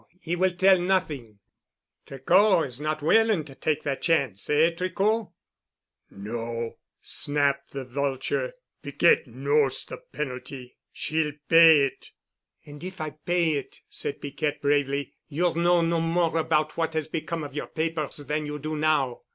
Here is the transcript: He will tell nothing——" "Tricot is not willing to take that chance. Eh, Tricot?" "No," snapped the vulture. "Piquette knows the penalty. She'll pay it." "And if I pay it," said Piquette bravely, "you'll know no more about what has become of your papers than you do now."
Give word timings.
He 0.19 0.35
will 0.35 0.49
tell 0.49 0.79
nothing——" 0.81 1.37
"Tricot 2.07 2.65
is 2.65 2.79
not 2.81 3.03
willing 3.03 3.45
to 3.45 3.53
take 3.53 3.83
that 3.83 4.01
chance. 4.01 4.49
Eh, 4.49 4.71
Tricot?" 4.73 5.27
"No," 6.09 6.79
snapped 7.03 7.73
the 7.73 7.85
vulture. 7.85 8.53
"Piquette 8.81 9.27
knows 9.27 9.85
the 9.85 9.97
penalty. 10.11 10.75
She'll 10.91 11.33
pay 11.47 11.81
it." 11.85 12.09
"And 12.65 12.83
if 12.83 12.99
I 12.99 13.11
pay 13.11 13.51
it," 13.51 13.81
said 13.89 14.19
Piquette 14.19 14.59
bravely, 14.59 15.13
"you'll 15.29 15.53
know 15.53 15.83
no 15.83 15.99
more 16.01 16.35
about 16.35 16.77
what 16.77 16.95
has 16.95 17.07
become 17.07 17.43
of 17.43 17.53
your 17.53 17.67
papers 17.67 18.17
than 18.25 18.47
you 18.47 18.57
do 18.57 18.75
now." 18.75 19.21